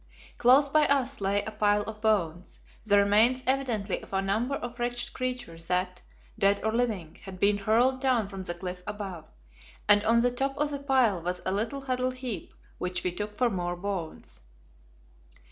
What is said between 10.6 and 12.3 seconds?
the pile was a little huddled